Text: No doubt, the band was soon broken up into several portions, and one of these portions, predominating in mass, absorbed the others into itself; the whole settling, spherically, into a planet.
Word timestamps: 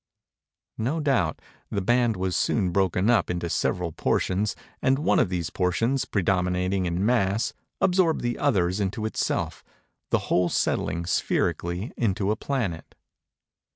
No 0.79 0.99
doubt, 0.99 1.39
the 1.69 1.79
band 1.79 2.15
was 2.17 2.35
soon 2.35 2.71
broken 2.71 3.07
up 3.07 3.29
into 3.29 3.51
several 3.51 3.91
portions, 3.91 4.55
and 4.81 4.97
one 4.97 5.19
of 5.19 5.29
these 5.29 5.51
portions, 5.51 6.05
predominating 6.05 6.87
in 6.87 7.05
mass, 7.05 7.53
absorbed 7.79 8.21
the 8.21 8.39
others 8.39 8.79
into 8.79 9.05
itself; 9.05 9.63
the 10.09 10.17
whole 10.31 10.49
settling, 10.49 11.05
spherically, 11.05 11.93
into 11.97 12.31
a 12.31 12.35
planet. 12.35 12.95